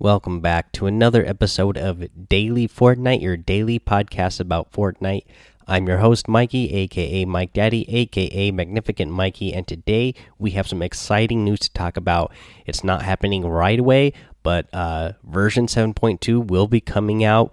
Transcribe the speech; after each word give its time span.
Welcome 0.00 0.38
back 0.38 0.70
to 0.74 0.86
another 0.86 1.26
episode 1.26 1.76
of 1.76 2.06
Daily 2.28 2.68
Fortnite, 2.68 3.20
your 3.20 3.36
daily 3.36 3.80
podcast 3.80 4.38
about 4.38 4.70
Fortnite. 4.70 5.24
I'm 5.66 5.88
your 5.88 5.98
host, 5.98 6.28
Mikey, 6.28 6.72
aka 6.72 7.24
Mike 7.24 7.52
Daddy, 7.52 7.84
aka 7.92 8.52
Magnificent 8.52 9.10
Mikey, 9.10 9.52
and 9.52 9.66
today 9.66 10.14
we 10.38 10.52
have 10.52 10.68
some 10.68 10.82
exciting 10.82 11.44
news 11.44 11.58
to 11.58 11.72
talk 11.72 11.96
about. 11.96 12.32
It's 12.64 12.84
not 12.84 13.02
happening 13.02 13.44
right 13.44 13.80
away, 13.80 14.12
but 14.44 14.72
uh, 14.72 15.14
version 15.24 15.66
7.2 15.66 16.46
will 16.46 16.68
be 16.68 16.80
coming 16.80 17.24
out 17.24 17.52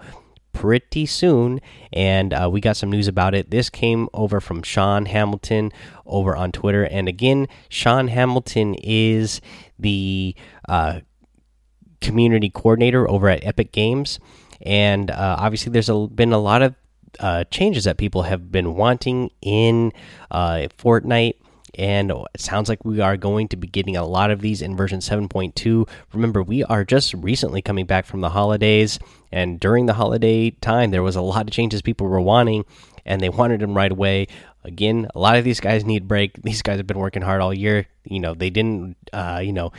pretty 0.53 1.07
soon, 1.07 1.59
and 1.91 2.31
uh, 2.31 2.47
we 2.51 2.61
got 2.61 2.77
some 2.77 2.91
news 2.91 3.07
about 3.07 3.33
it. 3.33 3.49
This 3.49 3.71
came 3.71 4.07
over 4.13 4.39
from 4.39 4.61
Sean 4.61 5.07
Hamilton 5.07 5.71
over 6.05 6.35
on 6.35 6.51
Twitter, 6.51 6.83
and 6.83 7.07
again, 7.07 7.47
Sean 7.69 8.07
Hamilton 8.07 8.75
is 8.75 9.41
the 9.79 10.35
uh, 10.69 10.99
community 12.05 12.49
coordinator 12.49 13.09
over 13.09 13.29
at 13.29 13.45
Epic 13.45 13.71
Games, 13.71 14.19
and 14.61 15.11
uh, 15.11 15.35
obviously 15.39 15.71
there's 15.71 15.89
a, 15.89 16.07
been 16.07 16.33
a 16.33 16.39
lot 16.39 16.61
of 16.61 16.75
uh, 17.19 17.43
changes 17.45 17.85
that 17.85 17.97
people 17.97 18.23
have 18.23 18.51
been 18.51 18.75
wanting 18.75 19.31
in 19.41 19.91
uh, 20.31 20.67
Fortnite. 20.77 21.35
And 21.77 22.09
it 22.09 22.39
sounds 22.39 22.69
like 22.69 22.85
we 22.85 23.01
are 23.01 23.17
going 23.17 23.49
to 23.49 23.57
be 23.57 23.67
getting 23.67 23.97
a 23.97 24.05
lot 24.05 24.31
of 24.31 24.39
these 24.39 24.61
in 24.61 24.77
version 24.77 24.99
7.2. 24.99 25.87
Remember, 26.13 26.41
we 26.41 26.63
are 26.63 26.85
just 26.85 27.13
recently 27.13 27.61
coming 27.61 27.85
back 27.85 28.05
from 28.05 28.21
the 28.21 28.29
holidays, 28.29 28.97
and 29.29 29.59
during 29.59 29.85
the 29.85 29.93
holiday 29.93 30.51
time, 30.51 30.91
there 30.91 31.03
was 31.03 31.17
a 31.17 31.21
lot 31.21 31.47
of 31.47 31.51
changes 31.51 31.81
people 31.81 32.07
were 32.07 32.21
wanting, 32.21 32.63
and 33.05 33.19
they 33.19 33.27
wanted 33.27 33.59
them 33.59 33.75
right 33.75 33.91
away. 33.91 34.27
Again, 34.63 35.09
a 35.13 35.19
lot 35.19 35.35
of 35.35 35.43
these 35.43 35.59
guys 35.59 35.83
need 35.83 36.07
break. 36.07 36.41
These 36.43 36.61
guys 36.61 36.77
have 36.77 36.87
been 36.87 36.97
working 36.97 37.21
hard 37.21 37.41
all 37.41 37.53
year. 37.53 37.87
You 38.05 38.21
know, 38.21 38.33
they 38.33 38.49
didn't, 38.49 38.95
uh, 39.11 39.41
you 39.43 39.51
know, 39.51 39.73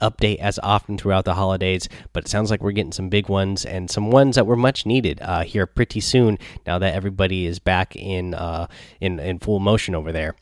update 0.00 0.38
as 0.38 0.58
often 0.62 0.98
throughout 0.98 1.24
the 1.24 1.34
holidays, 1.34 1.88
but 2.12 2.24
it 2.24 2.28
sounds 2.28 2.50
like 2.50 2.62
we're 2.62 2.72
getting 2.72 2.92
some 2.92 3.08
big 3.08 3.28
ones 3.28 3.64
and 3.64 3.90
some 3.90 4.10
ones 4.10 4.36
that 4.36 4.46
were 4.46 4.56
much 4.56 4.86
needed 4.86 5.20
uh, 5.22 5.42
here 5.42 5.66
pretty 5.66 6.00
soon. 6.00 6.38
Now 6.66 6.78
that 6.78 6.94
everybody 6.94 7.46
is 7.46 7.58
back 7.58 7.96
in 7.96 8.34
uh, 8.34 8.66
in 9.00 9.18
in 9.20 9.38
full 9.38 9.60
motion 9.60 9.94
over 9.94 10.12
there. 10.12 10.34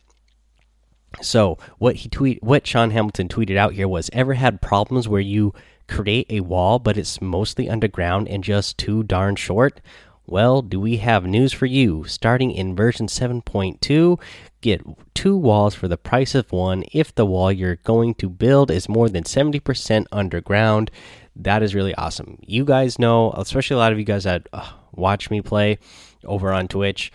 So 1.21 1.59
what 1.79 1.97
he 1.97 2.09
tweet, 2.09 2.43
what 2.43 2.67
Sean 2.67 2.91
Hamilton 2.91 3.29
tweeted 3.29 3.57
out 3.57 3.75
here 3.75 3.89
was: 3.89 4.11
ever 4.13 4.35
had 4.35 4.63
problems 4.63 5.09
where 5.09 5.21
you 5.21 5.53
create 5.89 6.27
a 6.31 6.41
wall, 6.41 6.79
but 6.79 6.97
it's 6.97 7.21
mostly 7.21 7.69
underground 7.69 8.29
and 8.29 8.43
just 8.43 8.79
too 8.79 9.03
darn 9.03 9.37
short? 9.37 9.81
Well, 10.27 10.63
do 10.63 10.79
we 10.79 10.99
have 10.99 11.27
news 11.27 11.53
for 11.53 11.67
you? 11.67 12.05
Starting 12.05 12.53
in 12.53 12.77
version 12.77 13.07
7.2, 13.07 14.21
get 14.61 14.83
two 15.15 15.37
walls 15.37 15.75
for 15.75 15.89
the 15.89 15.97
price 15.97 16.35
of 16.35 16.53
one 16.53 16.85
if 16.93 17.15
the 17.15 17.27
wall 17.27 17.51
you're 17.51 17.77
going 17.77 18.15
to 18.15 18.29
build 18.29 18.71
is 18.71 18.89
more 18.89 19.09
than 19.09 19.25
70% 19.25 20.07
underground. 20.13 20.91
That 21.35 21.63
is 21.63 21.75
really 21.75 21.95
awesome. 21.97 22.39
You 22.47 22.65
guys 22.65 22.99
know, 22.99 23.33
especially 23.33 23.75
a 23.75 23.79
lot 23.79 23.93
of 23.93 23.99
you 23.99 24.05
guys 24.05 24.25
that 24.25 24.49
uh, 24.53 24.71
watch 24.93 25.31
me 25.31 25.43
play 25.43 25.79
over 26.25 26.53
on 26.53 26.69
Twitch, 26.69 27.13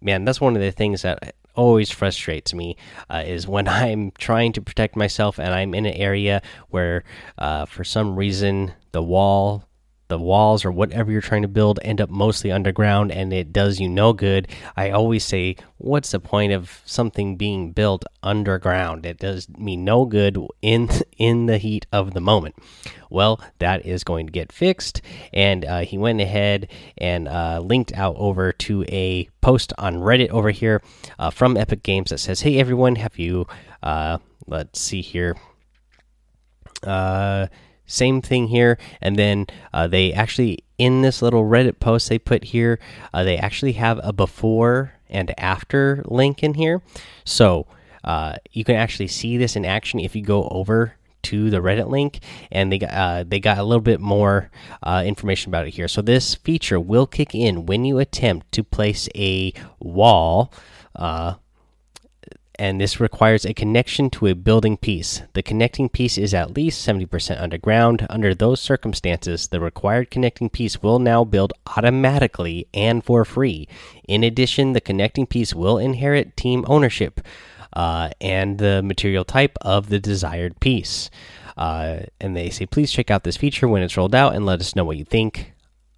man, 0.00 0.24
that's 0.24 0.40
one 0.40 0.54
of 0.54 0.62
the 0.62 0.70
things 0.70 1.02
that 1.02 1.34
always 1.56 1.90
frustrates 1.90 2.54
me 2.54 2.76
uh, 3.10 3.24
is 3.26 3.48
when 3.48 3.66
I'm 3.68 4.12
trying 4.12 4.52
to 4.52 4.62
protect 4.62 4.94
myself 4.94 5.38
and 5.38 5.52
I'm 5.52 5.74
in 5.74 5.86
an 5.86 5.94
area 5.94 6.42
where, 6.68 7.02
uh, 7.38 7.64
for 7.66 7.82
some 7.82 8.14
reason, 8.14 8.72
the 8.92 9.02
wall 9.02 9.65
the 10.08 10.18
walls 10.18 10.64
or 10.64 10.70
whatever 10.70 11.10
you're 11.10 11.20
trying 11.20 11.42
to 11.42 11.48
build 11.48 11.78
end 11.82 12.00
up 12.00 12.10
mostly 12.10 12.52
underground 12.52 13.10
and 13.10 13.32
it 13.32 13.52
does 13.52 13.80
you 13.80 13.88
no 13.88 14.12
good. 14.12 14.48
I 14.76 14.90
always 14.90 15.24
say, 15.24 15.56
what's 15.78 16.10
the 16.10 16.20
point 16.20 16.52
of 16.52 16.80
something 16.84 17.36
being 17.36 17.72
built 17.72 18.04
underground? 18.22 19.04
It 19.06 19.18
does 19.18 19.48
me 19.50 19.76
no 19.76 20.04
good 20.04 20.38
in 20.62 20.88
in 21.18 21.46
the 21.46 21.58
heat 21.58 21.86
of 21.92 22.14
the 22.14 22.20
moment. 22.20 22.56
Well, 23.10 23.40
that 23.58 23.86
is 23.86 24.04
going 24.04 24.26
to 24.26 24.32
get 24.32 24.52
fixed, 24.52 25.00
and 25.32 25.64
uh, 25.64 25.80
he 25.80 25.96
went 25.96 26.20
ahead 26.20 26.68
and 26.98 27.28
uh, 27.28 27.60
linked 27.60 27.92
out 27.92 28.16
over 28.18 28.52
to 28.52 28.84
a 28.88 29.28
post 29.40 29.72
on 29.78 29.96
Reddit 29.96 30.30
over 30.30 30.50
here 30.50 30.82
uh, 31.18 31.30
from 31.30 31.56
Epic 31.56 31.82
Games 31.82 32.10
that 32.10 32.18
says, 32.18 32.40
"Hey 32.40 32.58
everyone, 32.58 32.96
have 32.96 33.18
you? 33.18 33.46
Uh, 33.82 34.18
let's 34.46 34.80
see 34.80 35.02
here." 35.02 35.36
Same 37.86 38.20
thing 38.20 38.48
here. 38.48 38.78
And 39.00 39.16
then 39.16 39.46
uh, 39.72 39.86
they 39.86 40.12
actually 40.12 40.58
in 40.78 41.02
this 41.02 41.22
little 41.22 41.44
reddit 41.44 41.80
post 41.80 42.08
they 42.08 42.18
put 42.18 42.44
here 42.44 42.78
uh, 43.14 43.24
they 43.24 43.38
actually 43.38 43.72
have 43.72 43.98
a 44.02 44.12
before 44.12 44.92
and 45.08 45.32
after 45.38 46.02
link 46.06 46.42
in 46.42 46.54
here. 46.54 46.82
So 47.24 47.66
uh, 48.04 48.36
you 48.52 48.64
can 48.64 48.76
actually 48.76 49.08
see 49.08 49.36
this 49.36 49.56
in 49.56 49.64
action 49.64 50.00
if 50.00 50.14
you 50.14 50.22
go 50.22 50.48
over 50.48 50.94
to 51.24 51.50
the 51.50 51.58
reddit 51.58 51.88
link. 51.88 52.20
And 52.50 52.72
they 52.72 52.78
got 52.78 52.90
uh, 52.90 53.24
they 53.26 53.40
got 53.40 53.58
a 53.58 53.64
little 53.64 53.80
bit 53.80 54.00
more 54.00 54.50
uh, 54.82 55.02
information 55.04 55.50
about 55.50 55.66
it 55.66 55.74
here. 55.74 55.88
So 55.88 56.02
this 56.02 56.34
feature 56.34 56.80
will 56.80 57.06
kick 57.06 57.34
in 57.34 57.66
when 57.66 57.84
you 57.84 57.98
attempt 57.98 58.52
to 58.52 58.64
place 58.64 59.08
a 59.14 59.52
wall 59.80 60.52
uh, 60.94 61.34
and 62.58 62.80
this 62.80 63.00
requires 63.00 63.44
a 63.44 63.54
connection 63.54 64.10
to 64.10 64.26
a 64.26 64.34
building 64.34 64.76
piece. 64.76 65.22
The 65.34 65.42
connecting 65.42 65.88
piece 65.88 66.18
is 66.18 66.34
at 66.34 66.56
least 66.56 66.86
70% 66.86 67.40
underground. 67.40 68.06
Under 68.10 68.34
those 68.34 68.60
circumstances, 68.60 69.48
the 69.48 69.60
required 69.60 70.10
connecting 70.10 70.50
piece 70.50 70.82
will 70.82 70.98
now 70.98 71.24
build 71.24 71.52
automatically 71.76 72.66
and 72.74 73.04
for 73.04 73.24
free. 73.24 73.68
In 74.08 74.24
addition, 74.24 74.72
the 74.72 74.80
connecting 74.80 75.26
piece 75.26 75.54
will 75.54 75.78
inherit 75.78 76.36
team 76.36 76.64
ownership 76.66 77.20
uh, 77.72 78.10
and 78.20 78.58
the 78.58 78.82
material 78.82 79.24
type 79.24 79.56
of 79.60 79.88
the 79.88 79.98
desired 79.98 80.58
piece. 80.60 81.10
Uh, 81.56 82.00
and 82.20 82.36
they 82.36 82.50
say, 82.50 82.66
please 82.66 82.92
check 82.92 83.10
out 83.10 83.24
this 83.24 83.36
feature 83.36 83.68
when 83.68 83.82
it's 83.82 83.96
rolled 83.96 84.14
out 84.14 84.34
and 84.34 84.44
let 84.44 84.60
us 84.60 84.76
know 84.76 84.84
what 84.84 84.96
you 84.96 85.04
think. 85.04 85.52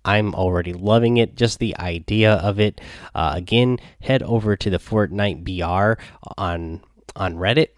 I'm 0.08 0.34
already 0.34 0.72
loving 0.72 1.19
it. 1.19 1.36
Just 1.36 1.58
the 1.58 1.76
idea 1.76 2.36
of 2.36 2.58
it. 2.58 2.80
Uh, 3.14 3.32
again, 3.34 3.78
head 4.00 4.22
over 4.22 4.56
to 4.56 4.70
the 4.70 4.78
Fortnite 4.78 5.44
BR 5.44 6.00
on 6.38 6.80
on 7.14 7.34
Reddit 7.34 7.69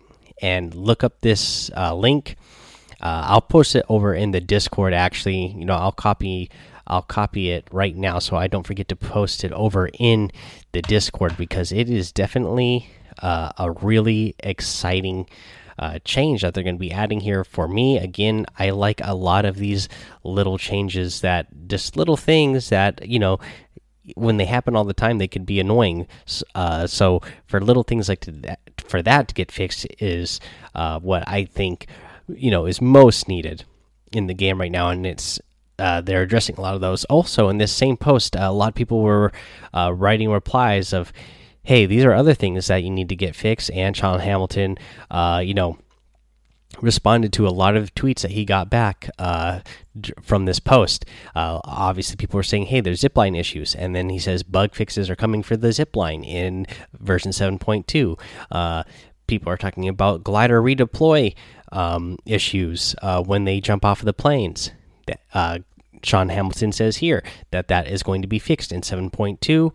and 0.40 0.72
look 0.72 1.02
up 1.02 1.20
this 1.22 1.72
uh, 1.76 1.92
link. 1.92 2.36
Uh, 3.00 3.26
I'll 3.26 3.40
post 3.40 3.74
it 3.74 3.84
over 3.88 4.14
in 4.14 4.30
the 4.30 4.40
Discord. 4.40 4.94
Actually, 4.94 5.48
you 5.48 5.64
know, 5.64 5.74
I'll 5.74 5.90
copy. 5.90 6.50
I'll 6.86 7.02
copy 7.02 7.50
it 7.50 7.68
right 7.72 7.96
now 7.96 8.18
so 8.18 8.36
I 8.36 8.46
don't 8.48 8.66
forget 8.66 8.88
to 8.88 8.96
post 8.96 9.44
it 9.44 9.52
over 9.52 9.88
in 9.98 10.30
the 10.72 10.82
Discord 10.82 11.36
because 11.36 11.70
it 11.72 11.88
is 11.88 12.10
definitely 12.10 12.90
uh, 13.22 13.50
a 13.58 13.72
really 13.72 14.34
exciting 14.40 15.26
uh, 15.80 15.98
change 16.04 16.42
that 16.42 16.52
they're 16.52 16.62
going 16.62 16.76
to 16.76 16.78
be 16.78 16.92
adding 16.92 17.20
here 17.20 17.42
for 17.42 17.66
me. 17.66 17.96
Again, 17.96 18.44
I 18.58 18.68
like 18.68 19.00
a 19.02 19.14
lot 19.14 19.46
of 19.46 19.56
these 19.56 19.88
little 20.22 20.58
changes 20.58 21.22
that 21.22 21.46
just 21.68 21.96
little 21.96 22.18
things 22.18 22.68
that, 22.68 23.08
you 23.08 23.18
know, 23.18 23.40
when 24.14 24.36
they 24.36 24.44
happen 24.44 24.76
all 24.76 24.84
the 24.84 24.92
time, 24.92 25.16
they 25.16 25.28
could 25.28 25.46
be 25.46 25.58
annoying. 25.58 26.06
Uh, 26.54 26.86
so 26.86 27.22
for 27.46 27.60
little 27.60 27.82
things 27.82 28.10
like 28.10 28.26
that, 28.26 28.60
for 28.76 29.00
that 29.02 29.28
to 29.28 29.34
get 29.34 29.50
fixed 29.50 29.86
is 29.98 30.38
uh, 30.74 31.00
what 31.00 31.26
I 31.26 31.46
think, 31.46 31.86
you 32.28 32.50
know, 32.50 32.66
is 32.66 32.82
most 32.82 33.26
needed 33.26 33.64
in 34.12 34.26
the 34.26 34.34
game 34.34 34.60
right 34.60 34.70
now. 34.70 34.90
And 34.90 35.06
it's 35.06 35.40
uh, 35.78 36.02
they're 36.02 36.22
addressing 36.22 36.56
a 36.56 36.60
lot 36.60 36.74
of 36.74 36.82
those. 36.82 37.06
Also, 37.06 37.48
in 37.48 37.56
this 37.56 37.72
same 37.72 37.96
post, 37.96 38.36
a 38.36 38.50
lot 38.50 38.68
of 38.68 38.74
people 38.74 39.00
were 39.00 39.32
uh, 39.72 39.90
writing 39.94 40.30
replies 40.30 40.92
of, 40.92 41.10
hey, 41.62 41.86
these 41.86 42.04
are 42.04 42.12
other 42.12 42.34
things 42.34 42.66
that 42.68 42.82
you 42.82 42.90
need 42.90 43.08
to 43.08 43.16
get 43.16 43.34
fixed. 43.36 43.70
And 43.72 43.96
Sean 43.96 44.20
Hamilton, 44.20 44.78
uh, 45.10 45.42
you 45.44 45.54
know, 45.54 45.78
responded 46.80 47.32
to 47.34 47.46
a 47.46 47.50
lot 47.50 47.76
of 47.76 47.94
tweets 47.94 48.22
that 48.22 48.30
he 48.30 48.44
got 48.44 48.70
back 48.70 49.10
uh, 49.18 49.60
from 50.22 50.44
this 50.44 50.60
post. 50.60 51.04
Uh, 51.34 51.60
obviously, 51.64 52.16
people 52.16 52.36
were 52.36 52.42
saying, 52.42 52.66
"Hey, 52.66 52.80
there's 52.80 53.00
zipline 53.00 53.38
issues," 53.38 53.74
and 53.74 53.94
then 53.94 54.08
he 54.08 54.18
says 54.18 54.42
bug 54.42 54.74
fixes 54.74 55.10
are 55.10 55.16
coming 55.16 55.42
for 55.42 55.56
the 55.56 55.68
zipline 55.68 56.24
in 56.24 56.66
version 56.98 57.32
7.2. 57.32 58.18
Uh, 58.50 58.84
people 59.26 59.52
are 59.52 59.56
talking 59.56 59.88
about 59.88 60.24
glider 60.24 60.60
redeploy 60.62 61.34
um, 61.72 62.16
issues 62.26 62.94
uh, 63.02 63.22
when 63.22 63.44
they 63.44 63.60
jump 63.60 63.84
off 63.84 64.00
of 64.00 64.06
the 64.06 64.12
planes. 64.12 64.72
Sean 66.02 66.28
Hamilton 66.28 66.72
says 66.72 66.98
here 66.98 67.22
that 67.50 67.68
that 67.68 67.86
is 67.86 68.02
going 68.02 68.22
to 68.22 68.28
be 68.28 68.38
fixed 68.38 68.72
in 68.72 68.80
7.2, 68.80 69.72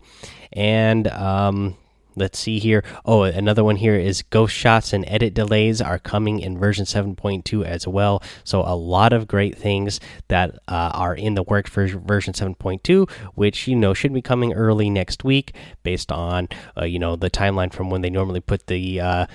and 0.52 1.08
um, 1.08 1.76
let's 2.16 2.38
see 2.38 2.58
here. 2.58 2.82
Oh, 3.04 3.22
another 3.22 3.62
one 3.62 3.76
here 3.76 3.94
is 3.94 4.22
ghost 4.22 4.54
shots 4.54 4.92
and 4.92 5.04
edit 5.06 5.34
delays 5.34 5.80
are 5.80 5.98
coming 5.98 6.40
in 6.40 6.58
version 6.58 6.84
7.2 6.84 7.64
as 7.64 7.86
well. 7.86 8.22
So 8.42 8.62
a 8.62 8.74
lot 8.74 9.12
of 9.12 9.28
great 9.28 9.56
things 9.56 10.00
that 10.28 10.58
uh, 10.66 10.90
are 10.94 11.14
in 11.14 11.34
the 11.34 11.42
works 11.42 11.70
for 11.70 11.86
version 11.86 12.32
7.2, 12.32 13.08
which 13.34 13.68
you 13.68 13.76
know 13.76 13.94
should 13.94 14.14
be 14.14 14.22
coming 14.22 14.54
early 14.54 14.90
next 14.90 15.22
week, 15.22 15.54
based 15.82 16.10
on 16.10 16.48
uh, 16.76 16.84
you 16.84 16.98
know 16.98 17.14
the 17.14 17.30
timeline 17.30 17.72
from 17.72 17.90
when 17.90 18.00
they 18.00 18.10
normally 18.10 18.40
put 18.40 18.66
the 18.66 19.00
uh, 19.00 19.26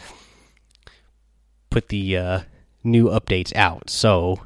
put 1.69 1.87
the 1.89 2.17
uh, 2.17 2.39
new 2.83 3.05
updates 3.05 3.55
out. 3.55 3.89
So 3.89 4.41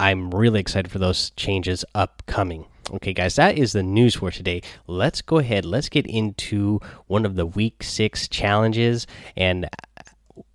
I'm 0.00 0.30
really 0.30 0.60
excited 0.60 0.90
for 0.90 0.98
those 0.98 1.28
changes 1.32 1.84
upcoming. 1.94 2.64
Okay, 2.90 3.12
guys, 3.12 3.36
that 3.36 3.58
is 3.58 3.72
the 3.72 3.82
news 3.82 4.14
for 4.14 4.30
today. 4.30 4.62
Let's 4.86 5.20
go 5.20 5.36
ahead. 5.36 5.66
Let's 5.66 5.90
get 5.90 6.06
into 6.06 6.80
one 7.06 7.26
of 7.26 7.36
the 7.36 7.44
week 7.44 7.82
six 7.82 8.26
challenges 8.26 9.06
and 9.36 9.68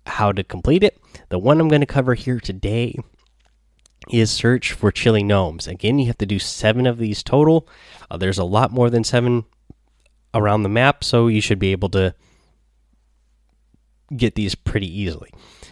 how 0.04 0.32
to 0.32 0.42
complete 0.42 0.82
it. 0.82 1.00
The 1.28 1.38
one 1.38 1.60
I'm 1.60 1.68
going 1.68 1.80
to 1.80 1.86
cover 1.86 2.14
here 2.14 2.40
today 2.40 2.96
is 4.10 4.32
search 4.32 4.72
for 4.72 4.90
chilly 4.90 5.22
gnomes. 5.22 5.68
Again, 5.68 6.00
you 6.00 6.08
have 6.08 6.18
to 6.18 6.26
do 6.26 6.40
seven 6.40 6.84
of 6.84 6.98
these 6.98 7.22
total. 7.22 7.68
Uh, 8.10 8.16
there's 8.16 8.38
a 8.38 8.44
lot 8.44 8.72
more 8.72 8.90
than 8.90 9.04
seven 9.04 9.44
around 10.34 10.64
the 10.64 10.68
map, 10.68 11.04
so 11.04 11.28
you 11.28 11.40
should 11.40 11.60
be 11.60 11.70
able 11.70 11.90
to 11.90 12.16
get 14.16 14.34
these 14.34 14.56
pretty 14.56 14.88
easily. 15.00 15.30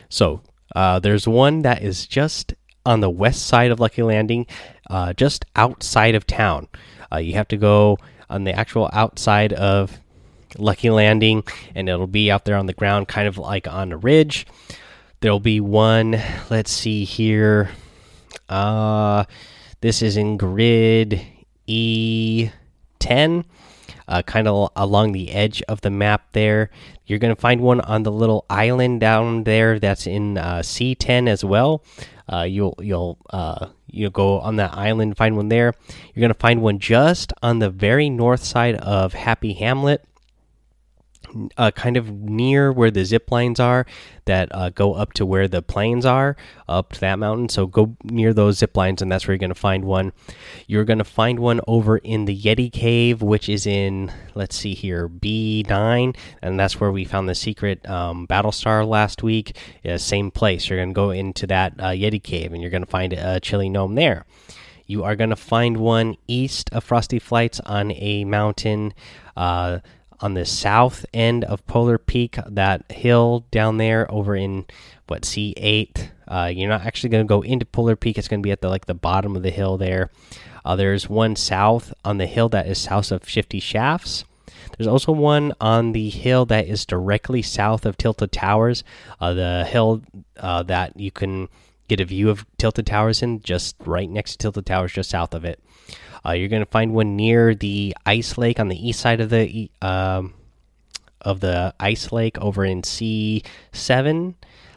So 0.08 0.42
uh, 0.76 1.00
there's 1.00 1.26
one 1.26 1.62
that 1.62 1.82
is 1.82 2.06
just 2.06 2.54
on 2.86 3.00
the 3.00 3.10
west 3.10 3.46
side 3.46 3.70
of 3.70 3.80
Lucky 3.80 4.02
Landing, 4.02 4.46
uh, 4.90 5.12
just 5.12 5.44
outside 5.56 6.14
of 6.14 6.26
town. 6.26 6.68
Uh, 7.12 7.18
you 7.18 7.34
have 7.34 7.48
to 7.48 7.56
go 7.56 7.98
on 8.28 8.44
the 8.44 8.52
actual 8.52 8.90
outside 8.92 9.52
of 9.52 9.98
Lucky 10.58 10.90
Landing, 10.90 11.44
and 11.74 11.88
it'll 11.88 12.06
be 12.06 12.30
out 12.30 12.44
there 12.44 12.56
on 12.56 12.66
the 12.66 12.72
ground, 12.72 13.08
kind 13.08 13.26
of 13.26 13.38
like 13.38 13.66
on 13.66 13.92
a 13.92 13.96
ridge. 13.96 14.46
There'll 15.20 15.40
be 15.40 15.60
one. 15.60 16.20
Let's 16.50 16.70
see 16.70 17.04
here. 17.04 17.70
Uh, 18.48 19.24
this 19.80 20.02
is 20.02 20.16
in 20.16 20.36
grid 20.36 21.20
E10 21.68 22.50
uh, 24.08 24.22
kind 24.22 24.48
of 24.48 24.70
along 24.76 25.12
the 25.12 25.32
edge 25.32 25.62
of 25.62 25.80
the 25.80 25.90
map 25.90 26.32
there. 26.32 26.70
You're 27.06 27.18
going 27.18 27.34
to 27.34 27.40
find 27.40 27.60
one 27.60 27.80
on 27.80 28.02
the 28.02 28.12
little 28.12 28.44
island 28.48 29.00
down 29.00 29.44
there 29.44 29.78
that's 29.78 30.06
in 30.06 30.38
uh, 30.38 30.58
C10 30.58 31.28
as 31.28 31.44
well. 31.44 31.82
Uh, 32.32 32.42
you'll 32.42 32.74
you'll 32.80 33.18
uh, 33.30 33.68
you'll 33.86 34.10
go 34.10 34.40
on 34.40 34.56
that 34.56 34.74
island, 34.74 35.16
find 35.16 35.36
one 35.36 35.48
there. 35.48 35.74
You're 36.14 36.20
going 36.20 36.32
to 36.32 36.38
find 36.38 36.62
one 36.62 36.78
just 36.78 37.32
on 37.42 37.58
the 37.58 37.70
very 37.70 38.08
north 38.08 38.42
side 38.42 38.76
of 38.76 39.12
Happy 39.12 39.52
Hamlet 39.54 40.04
uh, 41.56 41.70
kind 41.70 41.96
of 41.96 42.10
near 42.10 42.72
where 42.72 42.90
the 42.90 43.04
zip 43.04 43.30
lines 43.30 43.60
are 43.60 43.86
that 44.26 44.48
uh, 44.52 44.70
go 44.70 44.94
up 44.94 45.12
to 45.14 45.26
where 45.26 45.48
the 45.48 45.62
planes 45.62 46.06
are, 46.06 46.36
up 46.68 46.92
to 46.92 47.00
that 47.00 47.18
mountain. 47.18 47.48
So 47.48 47.66
go 47.66 47.96
near 48.02 48.32
those 48.32 48.58
zip 48.58 48.76
lines, 48.76 49.02
and 49.02 49.10
that's 49.10 49.26
where 49.26 49.34
you're 49.34 49.38
going 49.38 49.50
to 49.50 49.54
find 49.54 49.84
one. 49.84 50.12
You're 50.66 50.84
going 50.84 50.98
to 50.98 51.04
find 51.04 51.38
one 51.38 51.60
over 51.66 51.98
in 51.98 52.24
the 52.24 52.38
Yeti 52.38 52.72
Cave, 52.72 53.22
which 53.22 53.48
is 53.48 53.66
in, 53.66 54.12
let's 54.34 54.56
see 54.56 54.74
here, 54.74 55.08
B9, 55.08 56.16
and 56.42 56.58
that's 56.58 56.80
where 56.80 56.92
we 56.92 57.04
found 57.04 57.28
the 57.28 57.34
secret 57.34 57.88
um, 57.88 58.26
battle 58.26 58.52
star 58.52 58.84
last 58.84 59.22
week. 59.22 59.56
Yeah, 59.82 59.96
same 59.98 60.30
place. 60.30 60.68
You're 60.68 60.78
going 60.78 60.90
to 60.90 60.94
go 60.94 61.10
into 61.10 61.46
that 61.48 61.74
uh, 61.78 61.88
Yeti 61.88 62.22
Cave, 62.22 62.52
and 62.52 62.62
you're 62.62 62.70
going 62.70 62.84
to 62.84 62.90
find 62.90 63.12
a 63.12 63.40
chilly 63.40 63.68
gnome 63.68 63.94
there. 63.94 64.24
You 64.86 65.04
are 65.04 65.16
going 65.16 65.30
to 65.30 65.36
find 65.36 65.78
one 65.78 66.16
east 66.26 66.68
of 66.72 66.84
Frosty 66.84 67.18
Flights 67.18 67.60
on 67.60 67.90
a 67.92 68.24
mountain. 68.24 68.92
Uh, 69.36 69.78
on 70.20 70.34
the 70.34 70.44
south 70.44 71.04
end 71.12 71.44
of 71.44 71.66
Polar 71.66 71.98
Peak, 71.98 72.36
that 72.46 72.90
hill 72.90 73.44
down 73.50 73.78
there 73.78 74.10
over 74.10 74.36
in 74.36 74.66
what 75.06 75.22
C8. 75.22 76.08
Uh, 76.26 76.50
you're 76.54 76.68
not 76.68 76.86
actually 76.86 77.10
going 77.10 77.24
to 77.24 77.28
go 77.28 77.42
into 77.42 77.66
Polar 77.66 77.96
Peak. 77.96 78.18
It's 78.18 78.28
going 78.28 78.40
to 78.40 78.46
be 78.46 78.52
at 78.52 78.60
the 78.60 78.68
like 78.68 78.86
the 78.86 78.94
bottom 78.94 79.36
of 79.36 79.42
the 79.42 79.50
hill 79.50 79.76
there. 79.76 80.10
Uh, 80.64 80.76
there's 80.76 81.08
one 81.08 81.36
south 81.36 81.92
on 82.04 82.18
the 82.18 82.26
hill 82.26 82.48
that 82.48 82.66
is 82.66 82.78
south 82.78 83.12
of 83.12 83.28
Shifty 83.28 83.60
Shafts. 83.60 84.24
There's 84.76 84.88
also 84.88 85.12
one 85.12 85.52
on 85.60 85.92
the 85.92 86.10
hill 86.10 86.46
that 86.46 86.66
is 86.66 86.86
directly 86.86 87.42
south 87.42 87.86
of 87.86 87.96
Tilted 87.96 88.32
Towers. 88.32 88.82
Uh, 89.20 89.34
the 89.34 89.64
hill 89.68 90.02
uh, 90.38 90.62
that 90.64 90.98
you 90.98 91.10
can 91.10 91.48
get 91.88 92.00
a 92.00 92.04
view 92.04 92.30
of 92.30 92.46
Tilted 92.58 92.86
Towers 92.86 93.22
in, 93.22 93.40
just 93.40 93.76
right 93.84 94.08
next 94.08 94.32
to 94.32 94.38
Tilted 94.38 94.66
Towers, 94.66 94.92
just 94.92 95.10
south 95.10 95.34
of 95.34 95.44
it. 95.44 95.60
Uh, 96.26 96.32
you're 96.32 96.48
going 96.48 96.64
to 96.64 96.70
find 96.70 96.94
one 96.94 97.16
near 97.16 97.54
the 97.54 97.94
ice 98.06 98.38
lake 98.38 98.58
on 98.58 98.68
the 98.68 98.88
east 98.88 99.00
side 99.00 99.20
of 99.20 99.28
the 99.28 99.70
um, 99.82 100.32
of 101.20 101.40
the 101.40 101.74
ice 101.80 102.12
lake 102.12 102.38
over 102.38 102.64
in 102.64 102.82
C7. 102.82 104.34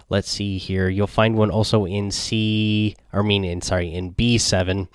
Let's 0.09 0.29
see 0.29 0.57
here. 0.57 0.87
You'll 0.87 1.07
find 1.07 1.35
one 1.35 1.51
also 1.51 1.85
in 1.85 2.11
C, 2.11 2.95
or 3.11 3.21
I 3.21 3.25
mean, 3.25 3.43
in 3.43 3.61
sorry, 3.61 3.93
in 3.93 4.13
B7. 4.13 4.87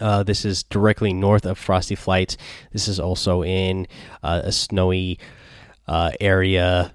Uh, 0.00 0.22
this 0.22 0.44
is 0.44 0.62
directly 0.64 1.12
north 1.12 1.44
of 1.44 1.58
Frosty 1.58 1.96
Flights. 1.96 2.36
This 2.72 2.86
is 2.86 3.00
also 3.00 3.42
in 3.42 3.88
uh, 4.22 4.42
a 4.44 4.52
snowy 4.52 5.18
uh, 5.88 6.12
area, 6.20 6.92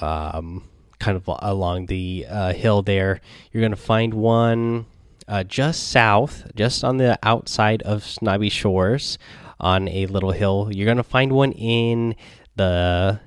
um, 0.00 0.68
kind 1.00 1.16
of 1.16 1.24
along 1.26 1.86
the 1.86 2.26
uh, 2.28 2.52
hill 2.52 2.82
there. 2.82 3.20
You're 3.50 3.62
going 3.62 3.72
to 3.72 3.76
find 3.76 4.14
one 4.14 4.86
uh, 5.30 5.44
just 5.44 5.88
south, 5.90 6.50
just 6.56 6.82
on 6.82 6.96
the 6.96 7.16
outside 7.22 7.82
of 7.82 8.04
Snobby 8.04 8.48
Shores, 8.48 9.16
on 9.60 9.86
a 9.88 10.06
little 10.06 10.32
hill. 10.32 10.68
You're 10.72 10.86
gonna 10.86 11.04
find 11.04 11.32
one 11.32 11.52
in 11.52 12.16
the 12.56 13.20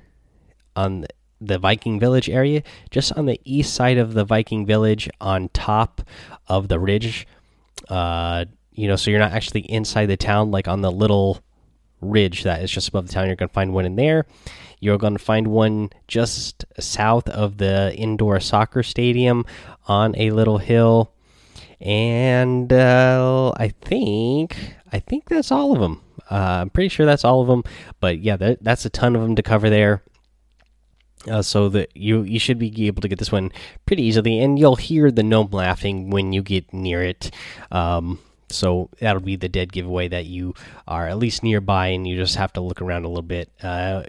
on 0.76 1.06
the 1.40 1.58
Viking 1.58 1.98
Village 1.98 2.28
area, 2.28 2.62
just 2.90 3.12
on 3.12 3.24
the 3.24 3.40
east 3.44 3.72
side 3.72 3.96
of 3.96 4.12
the 4.12 4.24
Viking 4.24 4.66
Village, 4.66 5.08
on 5.20 5.48
top 5.50 6.02
of 6.46 6.68
the 6.68 6.78
ridge. 6.78 7.26
Uh, 7.88 8.44
you 8.72 8.86
know, 8.86 8.96
so 8.96 9.10
you're 9.10 9.20
not 9.20 9.32
actually 9.32 9.62
inside 9.62 10.06
the 10.06 10.16
town, 10.16 10.50
like 10.50 10.68
on 10.68 10.82
the 10.82 10.92
little 10.92 11.40
ridge 12.04 12.42
that 12.44 12.62
is 12.62 12.70
just 12.70 12.88
above 12.88 13.06
the 13.06 13.12
town. 13.12 13.26
You're 13.26 13.36
gonna 13.36 13.48
find 13.48 13.72
one 13.72 13.84
in 13.84 13.96
there. 13.96 14.26
You're 14.80 14.98
going 14.98 15.16
to 15.16 15.22
find 15.22 15.46
one 15.46 15.90
just 16.08 16.66
south 16.78 17.26
of 17.30 17.56
the 17.56 17.94
indoor 17.96 18.38
soccer 18.38 18.82
stadium 18.82 19.46
on 19.86 20.14
a 20.16 20.30
little 20.30 20.58
hill 20.58 21.14
and 21.84 22.72
uh, 22.72 23.52
I 23.56 23.68
think 23.68 24.56
I 24.92 24.98
think 25.00 25.28
that's 25.28 25.52
all 25.52 25.72
of 25.72 25.80
them. 25.80 26.00
Uh, 26.30 26.62
I'm 26.62 26.70
pretty 26.70 26.88
sure 26.88 27.04
that's 27.04 27.24
all 27.24 27.42
of 27.42 27.48
them. 27.48 27.62
But 28.00 28.20
yeah, 28.20 28.36
that, 28.36 28.64
that's 28.64 28.84
a 28.84 28.90
ton 28.90 29.14
of 29.14 29.22
them 29.22 29.36
to 29.36 29.42
cover 29.42 29.68
there. 29.68 30.02
Uh, 31.28 31.40
so 31.40 31.70
that 31.70 31.94
you 31.96 32.22
you 32.22 32.38
should 32.38 32.58
be 32.58 32.86
able 32.86 33.00
to 33.00 33.08
get 33.08 33.18
this 33.18 33.32
one 33.32 33.50
pretty 33.86 34.02
easily, 34.02 34.40
and 34.40 34.58
you'll 34.58 34.76
hear 34.76 35.10
the 35.10 35.22
gnome 35.22 35.50
laughing 35.50 36.10
when 36.10 36.32
you 36.32 36.42
get 36.42 36.72
near 36.72 37.02
it. 37.02 37.30
Um, 37.70 38.18
so 38.54 38.90
that'll 39.00 39.22
be 39.22 39.36
the 39.36 39.48
dead 39.48 39.72
giveaway 39.72 40.08
that 40.08 40.26
you 40.26 40.54
are 40.86 41.08
at 41.08 41.18
least 41.18 41.42
nearby, 41.42 41.88
and 41.88 42.06
you 42.06 42.16
just 42.16 42.36
have 42.36 42.52
to 42.54 42.60
look 42.60 42.80
around 42.80 43.04
a 43.04 43.08
little 43.08 43.22
bit. 43.22 43.50
Uh, 43.62 44.04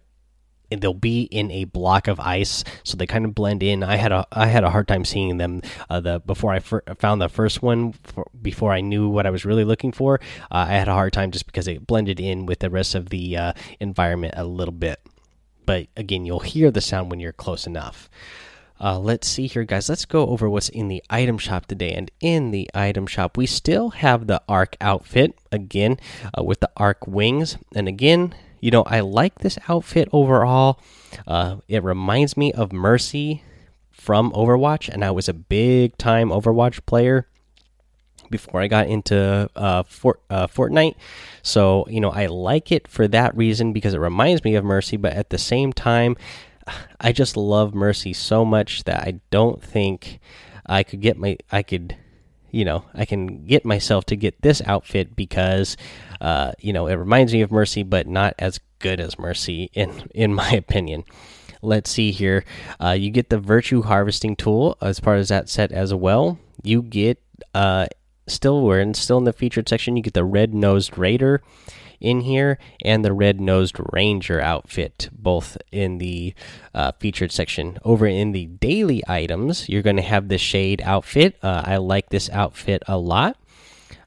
and 0.71 0.81
they'll 0.81 0.93
be 0.93 1.23
in 1.23 1.51
a 1.51 1.65
block 1.65 2.07
of 2.07 2.19
ice, 2.19 2.63
so 2.83 2.97
they 2.97 3.05
kind 3.05 3.25
of 3.25 3.35
blend 3.35 3.61
in. 3.61 3.83
I 3.83 3.97
had 3.97 4.11
a 4.11 4.25
I 4.31 4.47
had 4.47 4.63
a 4.63 4.69
hard 4.69 4.87
time 4.87 5.05
seeing 5.05 5.37
them 5.37 5.61
uh, 5.89 5.99
the 5.99 6.19
before 6.19 6.53
I 6.53 6.59
found 6.59 7.21
the 7.21 7.29
first 7.29 7.61
one 7.61 7.93
for, 8.03 8.25
before 8.41 8.73
I 8.73 8.81
knew 8.81 9.07
what 9.07 9.25
I 9.25 9.29
was 9.29 9.45
really 9.45 9.63
looking 9.63 9.91
for. 9.91 10.19
Uh, 10.51 10.65
I 10.67 10.73
had 10.73 10.87
a 10.87 10.93
hard 10.93 11.13
time 11.13 11.31
just 11.31 11.45
because 11.45 11.67
it 11.67 11.85
blended 11.85 12.19
in 12.19 12.45
with 12.45 12.59
the 12.59 12.69
rest 12.69 12.95
of 12.95 13.09
the 13.09 13.37
uh, 13.37 13.53
environment 13.79 14.33
a 14.37 14.43
little 14.43 14.73
bit. 14.73 14.99
But 15.65 15.87
again, 15.97 16.25
you'll 16.25 16.39
hear 16.39 16.71
the 16.71 16.81
sound 16.81 17.09
when 17.09 17.19
you're 17.19 17.33
close 17.33 17.65
enough. 17.65 18.09
Uh, 18.79 18.99
let's 18.99 19.27
see 19.27 19.47
here, 19.47 19.63
guys. 19.63 19.87
Let's 19.87 20.05
go 20.05 20.27
over 20.27 20.49
what's 20.49 20.69
in 20.69 20.87
the 20.89 21.03
item 21.09 21.37
shop 21.37 21.65
today. 21.65 21.93
And 21.93 22.11
in 22.19 22.51
the 22.51 22.69
item 22.73 23.07
shop, 23.07 23.37
we 23.37 23.45
still 23.45 23.91
have 23.91 24.27
the 24.27 24.41
Ark 24.49 24.75
outfit 24.81 25.37
again 25.51 25.97
uh, 26.37 26.43
with 26.43 26.59
the 26.59 26.69
Ark 26.75 27.07
wings. 27.07 27.57
And 27.73 27.87
again, 27.87 28.35
you 28.59 28.71
know, 28.71 28.83
I 28.83 28.99
like 28.99 29.39
this 29.39 29.57
outfit 29.69 30.09
overall. 30.11 30.79
Uh, 31.25 31.57
it 31.67 31.83
reminds 31.83 32.35
me 32.35 32.51
of 32.51 32.73
Mercy 32.73 33.43
from 33.91 34.31
Overwatch, 34.33 34.89
and 34.89 35.03
I 35.03 35.11
was 35.11 35.29
a 35.29 35.33
big 35.33 35.97
time 35.97 36.29
Overwatch 36.29 36.85
player 36.85 37.27
before 38.29 38.61
I 38.61 38.67
got 38.67 38.87
into 38.87 39.49
uh, 39.55 39.83
Fort, 39.83 40.19
uh, 40.29 40.47
Fortnite. 40.47 40.95
So, 41.43 41.85
you 41.89 42.01
know, 42.01 42.09
I 42.11 42.25
like 42.25 42.71
it 42.71 42.87
for 42.87 43.07
that 43.07 43.35
reason 43.37 43.71
because 43.71 43.93
it 43.93 43.99
reminds 43.99 44.43
me 44.43 44.55
of 44.55 44.65
Mercy, 44.65 44.97
but 44.97 45.13
at 45.13 45.29
the 45.29 45.37
same 45.37 45.71
time, 45.71 46.17
I 46.99 47.11
just 47.11 47.37
love 47.37 47.75
Mercy 47.75 48.13
so 48.13 48.43
much 48.45 48.83
that 48.85 49.01
I 49.01 49.19
don't 49.29 49.61
think 49.61 50.19
I 50.65 50.83
could 50.83 51.01
get 51.01 51.17
my 51.17 51.37
I 51.51 51.63
could 51.63 51.95
you 52.55 52.63
know, 52.63 52.85
I 52.93 53.03
can 53.03 53.43
get 53.45 53.65
myself 53.65 54.05
to 54.05 54.15
get 54.15 54.41
this 54.41 54.61
outfit 54.65 55.13
because, 55.13 55.75
uh, 56.21 56.53
you 56.59 56.71
know, 56.71 56.87
it 56.87 56.93
reminds 56.93 57.33
me 57.33 57.41
of 57.41 57.51
Mercy, 57.51 57.83
but 57.83 58.07
not 58.07 58.33
as 58.39 58.61
good 58.79 59.01
as 59.01 59.19
Mercy 59.19 59.69
in 59.73 60.07
in 60.15 60.33
my 60.33 60.51
opinion. 60.53 61.03
Let's 61.61 61.89
see 61.89 62.11
here. 62.11 62.45
Uh, 62.81 62.91
you 62.91 63.11
get 63.11 63.29
the 63.29 63.39
Virtue 63.39 63.81
Harvesting 63.81 64.37
tool 64.37 64.77
as 64.81 65.01
part 65.01 65.19
of 65.19 65.27
that 65.27 65.49
set 65.49 65.73
as 65.73 65.93
well. 65.93 66.39
You 66.63 66.81
get 66.81 67.21
uh, 67.53 67.87
still 68.27 68.61
we're 68.61 68.79
in 68.79 68.93
still 68.93 69.17
in 69.17 69.25
the 69.25 69.33
featured 69.33 69.67
section. 69.67 69.97
You 69.97 70.03
get 70.03 70.13
the 70.13 70.23
Red 70.23 70.53
Nosed 70.53 70.97
Raider 70.97 71.41
in 72.05 72.21
here 72.21 72.59
and 72.83 73.03
the 73.03 73.11
red 73.11 73.41
nosed 73.41 73.75
ranger 73.91 74.39
outfit 74.39 75.09
both 75.11 75.57
in 75.71 75.97
the 75.97 76.33
uh, 76.73 76.91
featured 76.99 77.31
section. 77.31 77.79
Over 77.83 78.05
in 78.05 78.31
the 78.31 78.45
daily 78.45 79.01
items 79.07 79.67
you're 79.67 79.81
going 79.81 79.95
to 79.95 80.01
have 80.03 80.27
the 80.27 80.37
shade 80.37 80.81
outfit. 80.85 81.35
Uh, 81.41 81.63
i 81.65 81.77
like 81.77 82.09
this 82.09 82.29
outfit 82.29 82.83
a 82.87 82.97
lot. 82.97 83.37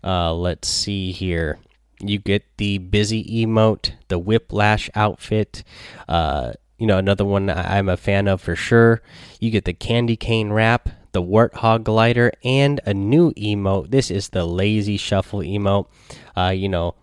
Uh, 0.04 0.32
let's 0.32 0.68
see 0.68 1.10
here. 1.10 1.58
You 2.00 2.18
get 2.18 2.44
the 2.56 2.78
busy 2.78 3.24
emote 3.44 3.92
the 4.06 4.18
whiplash 4.18 4.88
outfit. 4.94 5.64
Uh, 6.08 6.52
you 6.78 6.86
know 6.86 6.96
another 6.98 7.24
one 7.24 7.50
i'm 7.50 7.88
a 7.88 7.96
fan 7.96 8.28
of 8.28 8.40
for 8.40 8.54
sure. 8.54 9.02
You 9.40 9.50
get 9.50 9.64
the 9.64 9.74
candy 9.74 10.16
cane 10.16 10.52
wrap 10.52 10.88
the 11.12 11.22
warthog 11.22 11.82
glider 11.82 12.30
and 12.44 12.80
a 12.86 12.94
new 12.94 13.32
emote. 13.32 13.90
This 13.90 14.08
is 14.10 14.28
the 14.28 14.44
lazy 14.44 14.96
shuffle 14.96 15.40
emote. 15.40 15.86
Uh, 16.36 16.50
you 16.50 16.68
know 16.68 16.94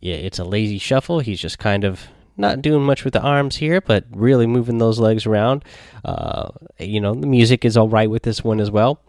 yeah, 0.00 0.16
it's 0.16 0.38
a 0.38 0.44
lazy 0.44 0.78
shuffle. 0.78 1.20
He's 1.20 1.40
just 1.40 1.58
kind 1.58 1.84
of 1.84 2.08
not 2.36 2.62
doing 2.62 2.82
much 2.84 3.04
with 3.04 3.12
the 3.12 3.20
arms 3.20 3.56
here, 3.56 3.80
but 3.80 4.04
really 4.10 4.46
moving 4.46 4.78
those 4.78 4.98
legs 4.98 5.26
around. 5.26 5.64
Uh, 6.04 6.50
you 6.78 7.00
know, 7.00 7.14
the 7.14 7.26
music 7.26 7.64
is 7.64 7.76
all 7.76 7.88
right 7.88 8.10
with 8.10 8.22
this 8.22 8.42
one 8.42 8.60
as 8.60 8.70
well. 8.70 9.00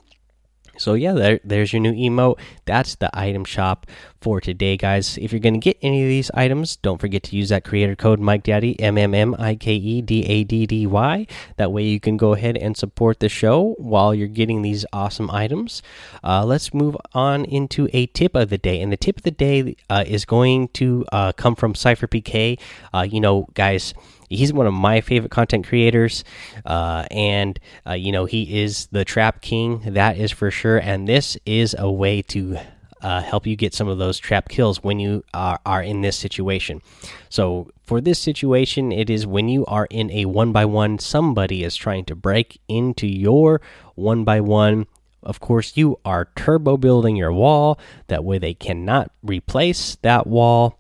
So 0.78 0.94
yeah, 0.94 1.14
there, 1.14 1.40
there's 1.44 1.74
your 1.74 1.82
new 1.82 1.94
emote. 1.94 2.40
That's 2.66 2.96
the 2.96 3.10
item 3.18 3.46
shop 3.46 3.88
for 4.22 4.42
today, 4.42 4.78
guys. 4.78 5.18
If 5.18 5.32
you're 5.32 5.40
gonna 5.40 5.60
get 5.60 5.78
any 5.82 6.02
of 6.04 6.10
these 6.10 6.32
items, 6.34 6.78
don't 6.78 7.00
forget 7.00 7.24
to 7.24 7.36
use 7.36 7.50
that 7.50 7.64
creator 7.64 7.96
code 7.96 8.20
Mike 8.20 8.44
Daddy 8.44 8.80
M 8.80 8.98
M 8.98 9.14
M 9.14 9.36
I 9.38 9.56
K 9.56 9.74
E 9.76 10.02
D 10.02 10.24
A 10.26 10.44
D 10.44 10.66
D 10.66 10.88
Y. 10.88 11.28
That 11.58 11.72
way 11.72 11.84
you 11.84 12.00
can 12.00 12.18
go 12.18 12.34
ahead 12.34 12.58
and 12.58 12.76
support 12.76 13.20
the 13.20 13.30
show 13.30 13.76
while 13.78 14.16
you're 14.16 14.28
getting 14.28 14.62
these 14.62 14.86
awesome 14.92 15.30
items. 15.32 15.82
Uh, 16.24 16.44
let's 16.46 16.74
move 16.74 16.98
on 17.14 17.46
into 17.46 17.88
a 17.94 18.08
tip 18.08 18.36
of 18.36 18.50
the 18.50 18.58
day, 18.58 18.82
and 18.82 18.92
the 18.92 18.98
tip 18.98 19.18
of 19.18 19.24
the 19.24 19.32
day 19.32 19.76
uh, 19.90 20.04
is 20.08 20.26
going 20.26 20.70
to 20.70 21.06
uh, 21.12 21.32
come 21.34 21.56
from 21.56 21.74
SypherPK. 21.74 22.60
Uh, 22.94 23.02
you 23.10 23.20
know, 23.20 23.48
guys 23.54 23.94
he's 24.36 24.54
one 24.54 24.68
of 24.68 24.74
my 24.74 25.02
favorite 25.02 25.32
content 25.32 25.68
creators 25.68 26.24
uh, 26.66 27.06
and 27.12 27.60
uh, 27.88 27.94
you 27.94 28.12
know 28.12 28.26
he 28.26 28.62
is 28.62 28.88
the 28.88 29.06
trap 29.06 29.42
king 29.42 29.82
that 29.94 30.18
is 30.18 30.32
for 30.32 30.52
sure 30.52 30.78
and 30.78 31.08
this 31.08 31.38
is 31.46 31.76
a 31.78 31.92
way 31.92 32.22
to 32.22 32.58
uh, 33.02 33.22
help 33.22 33.46
you 33.46 33.56
get 33.56 33.72
some 33.72 33.88
of 33.88 34.00
those 34.00 34.18
trap 34.18 34.50
kills 34.50 34.84
when 34.84 35.00
you 35.00 35.24
are, 35.32 35.60
are 35.64 35.84
in 35.84 36.02
this 36.02 36.18
situation. 36.18 36.82
So 37.30 37.70
for 37.84 38.02
this 38.02 38.18
situation 38.18 38.92
it 38.92 39.12
is 39.12 39.28
when 39.28 39.48
you 39.48 39.64
are 39.68 39.86
in 39.92 40.10
a 40.12 40.26
one 40.26 40.52
by 40.52 40.66
one 40.66 40.98
somebody 40.98 41.64
is 41.64 41.76
trying 41.76 42.04
to 42.06 42.16
break 42.16 42.60
into 42.68 43.06
your 43.06 43.62
one 43.94 44.24
by 44.24 44.42
one 44.42 44.88
of 45.22 45.40
course 45.40 45.78
you 45.78 46.00
are 46.04 46.30
turbo 46.36 46.78
building 46.78 47.16
your 47.16 47.32
wall 47.32 47.80
that 48.08 48.24
way 48.24 48.40
they 48.40 48.56
cannot 48.56 49.12
replace 49.24 49.98
that 50.02 50.26
wall 50.26 50.80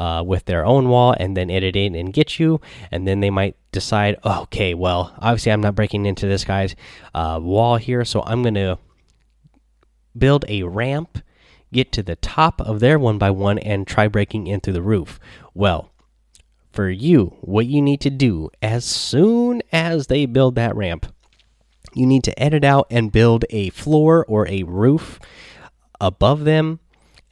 uh, 0.00 0.22
with 0.22 0.46
their 0.46 0.64
own 0.64 0.88
wall 0.88 1.14
and 1.20 1.36
then 1.36 1.50
edit 1.50 1.76
it 1.76 1.94
and 1.94 2.14
get 2.14 2.38
you. 2.38 2.58
And 2.90 3.06
then 3.06 3.20
they 3.20 3.28
might 3.28 3.54
decide, 3.70 4.16
okay, 4.24 4.72
well, 4.72 5.14
obviously 5.18 5.52
I'm 5.52 5.60
not 5.60 5.74
breaking 5.74 6.06
into 6.06 6.26
this 6.26 6.42
guy's 6.42 6.74
uh, 7.14 7.38
wall 7.40 7.76
here, 7.76 8.06
so 8.06 8.22
I'm 8.22 8.42
going 8.42 8.54
to 8.54 8.78
build 10.16 10.46
a 10.48 10.62
ramp, 10.62 11.18
get 11.70 11.92
to 11.92 12.02
the 12.02 12.16
top 12.16 12.62
of 12.62 12.80
their 12.80 12.98
one 12.98 13.18
by 13.18 13.30
one, 13.30 13.58
and 13.58 13.86
try 13.86 14.08
breaking 14.08 14.46
in 14.46 14.60
through 14.60 14.72
the 14.72 14.82
roof. 14.82 15.20
Well, 15.52 15.92
for 16.72 16.88
you, 16.88 17.36
what 17.42 17.66
you 17.66 17.82
need 17.82 18.00
to 18.00 18.10
do 18.10 18.48
as 18.62 18.86
soon 18.86 19.60
as 19.70 20.06
they 20.06 20.24
build 20.24 20.54
that 20.54 20.74
ramp, 20.74 21.12
you 21.92 22.06
need 22.06 22.24
to 22.24 22.42
edit 22.42 22.64
out 22.64 22.86
and 22.90 23.12
build 23.12 23.44
a 23.50 23.68
floor 23.68 24.24
or 24.26 24.48
a 24.48 24.62
roof 24.62 25.20
above 26.00 26.44
them 26.44 26.80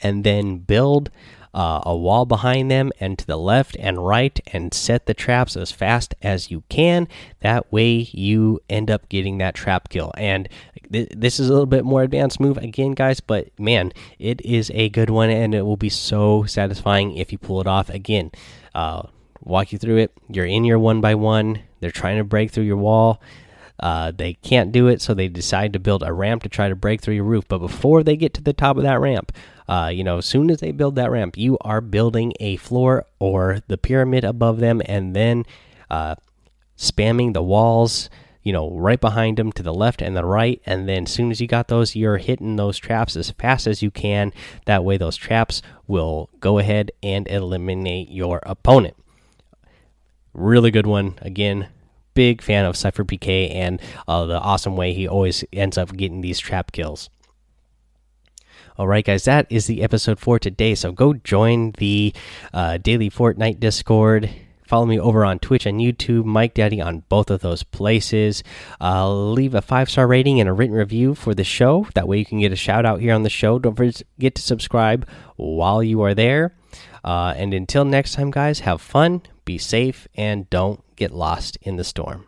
and 0.01 0.23
then 0.23 0.59
build 0.59 1.11
uh, 1.59 1.83
a 1.85 1.97
wall 1.97 2.25
behind 2.25 2.71
them 2.71 2.93
and 3.01 3.19
to 3.19 3.27
the 3.27 3.37
left 3.37 3.77
and 3.81 4.07
right 4.07 4.39
and 4.53 4.73
set 4.73 5.07
the 5.07 5.13
traps 5.13 5.57
as 5.57 5.73
fast 5.73 6.15
as 6.23 6.53
you 6.53 6.63
can. 6.69 7.09
That 7.41 7.73
way 7.73 8.09
you 8.13 8.61
end 8.71 8.93
up 8.93 9.09
getting 9.09 9.39
that 9.39 9.57
trap 9.57 9.89
kill. 9.89 10.13
And 10.17 10.49
th 10.93 11.09
this 11.11 11.41
is 11.41 11.49
a 11.49 11.53
little 11.53 11.67
bit 11.67 11.85
more 11.85 12.05
advanced 12.05 12.39
move 12.39 12.59
again, 12.59 12.93
guys, 12.93 13.19
but 13.19 13.49
man, 13.59 13.93
it 14.21 14.41
is 14.43 14.71
a 14.73 14.89
good 14.89 15.11
one 15.11 15.31
and 15.31 15.53
it 15.53 15.63
will 15.63 15.77
be 15.77 15.89
so 15.89 16.45
satisfying 16.45 17.17
if 17.17 17.33
you 17.33 17.39
pull 17.39 17.61
it 17.61 17.67
off 17.67 17.91
again. 17.91 18.31
Uh, 18.73 19.03
walk 19.43 19.73
you 19.73 19.79
through 19.79 19.97
it. 19.97 20.13
You're 20.29 20.47
in 20.47 20.65
your 20.65 20.79
one 20.79 21.01
by 21.01 21.17
one. 21.17 21.63
They're 21.81 21.91
trying 21.91 22.19
to 22.19 22.25
break 22.25 22.53
through 22.53 22.71
your 22.71 22.77
wall. 22.77 23.21
Uh, 23.81 24.13
they 24.17 24.35
can't 24.35 24.71
do 24.71 24.87
it, 24.89 25.01
so 25.01 25.15
they 25.15 25.29
decide 25.29 25.73
to 25.73 25.79
build 25.79 26.03
a 26.05 26.13
ramp 26.13 26.43
to 26.43 26.49
try 26.49 26.69
to 26.69 26.75
break 26.75 27.01
through 27.01 27.15
your 27.15 27.25
roof. 27.25 27.47
But 27.49 27.59
before 27.59 28.03
they 28.03 28.17
get 28.17 28.35
to 28.35 28.43
the 28.43 28.53
top 28.53 28.77
of 28.77 28.83
that 28.83 29.01
ramp, 29.01 29.33
uh, 29.69 29.91
you 29.93 30.03
know, 30.03 30.19
as 30.19 30.27
soon 30.27 30.51
as 30.51 30.59
they 30.59 30.73
build 30.73 30.95
that 30.97 31.11
ramp, 31.11 31.37
you 31.37 31.59
are 31.61 31.81
building 31.81 32.33
a 32.41 32.57
floor 32.57 33.05
or 33.19 33.61
the 33.69 33.77
pyramid 33.77 34.25
above 34.25 34.59
them, 34.61 34.81
and 34.87 35.15
then 35.15 35.45
uh, 35.91 36.15
spamming 36.77 37.35
the 37.35 37.43
walls. 37.43 38.09
You 38.45 38.53
know, 38.53 38.71
right 38.71 39.01
behind 39.01 39.37
them 39.37 39.53
to 39.53 39.63
the 39.63 39.75
left 39.75 40.01
and 40.01 40.17
the 40.17 40.25
right, 40.25 40.63
and 40.65 40.89
then 40.89 41.03
as 41.03 41.13
soon 41.13 41.31
as 41.31 41.39
you 41.39 41.47
got 41.47 41.69
those, 41.69 41.95
you're 41.95 42.17
hitting 42.17 42.57
those 42.57 42.79
traps 42.79 43.15
as 43.15 43.31
fast 43.33 43.67
as 43.67 43.83
you 43.83 43.91
can. 43.91 44.33
That 44.65 44.85
way, 44.85 44.97
those 44.97 45.17
traps 45.17 45.61
will 45.87 46.31
go 46.41 46.57
ahead 46.57 46.91
and 47.03 47.29
eliminate 47.29 48.09
your 48.09 48.41
opponent. 48.45 48.97
Really 50.33 50.71
good 50.71 50.87
one. 50.87 51.19
Again, 51.21 51.69
big 52.15 52.41
fan 52.41 52.65
of 52.65 52.75
SypherPK 52.75 53.55
and 53.55 53.83
uh, 54.07 54.25
the 54.25 54.39
awesome 54.41 54.77
way 54.77 54.95
he 54.95 55.07
always 55.07 55.45
ends 55.53 55.77
up 55.77 55.95
getting 55.95 56.23
these 56.23 56.39
trap 56.39 56.73
kills. 56.73 57.11
All 58.79 58.87
right, 58.87 59.05
guys, 59.05 59.25
that 59.25 59.49
is 59.51 59.67
the 59.67 59.83
episode 59.83 60.21
for 60.21 60.39
today. 60.39 60.77
So 60.77 60.93
go 60.93 61.13
join 61.13 61.73
the 61.79 62.15
uh, 62.55 62.79
daily 62.79 63.11
Fortnite 63.11 63.59
Discord. 63.59 64.31
Follow 64.69 64.87
me 64.87 65.01
over 65.01 65.25
on 65.25 65.41
Twitch 65.41 65.67
and 65.67 65.81
YouTube, 65.81 66.25
Mike 66.25 66.55
Daddy 66.55 66.81
on 66.81 67.03
both 67.09 67.29
of 67.29 67.41
those 67.41 67.65
places. 67.65 68.45
Uh, 68.81 69.13
leave 69.13 69.55
a 69.57 69.63
five 69.63 69.91
star 69.91 70.07
rating 70.07 70.39
and 70.39 70.49
a 70.49 70.53
written 70.53 70.77
review 70.77 71.17
for 71.17 71.35
the 71.35 71.43
show. 71.43 71.89
That 71.95 72.07
way 72.07 72.19
you 72.19 72.25
can 72.25 72.39
get 72.39 72.53
a 72.53 72.57
shout 72.57 72.87
out 72.87 73.01
here 73.01 73.15
on 73.15 73.25
the 73.25 73.31
show. 73.31 73.59
Don't 73.59 73.75
forget 73.75 74.37
to 74.37 74.43
subscribe 74.43 75.09
while 75.35 75.83
you 75.83 76.01
are 76.03 76.15
there. 76.15 76.55
Uh, 77.03 77.35
and 77.37 77.53
until 77.53 77.85
next 77.85 78.13
time, 78.13 78.31
guys, 78.31 78.61
have 78.61 78.81
fun, 78.81 79.23
be 79.45 79.59
safe, 79.59 80.07
and 80.15 80.49
don't 80.51 80.85
get 80.95 81.11
lost 81.11 81.59
in 81.63 81.75
the 81.75 81.85
storm. 81.85 82.27